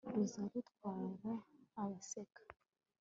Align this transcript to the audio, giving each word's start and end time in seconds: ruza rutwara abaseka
ruza 0.13 0.41
rutwara 0.51 1.33
abaseka 1.81 2.41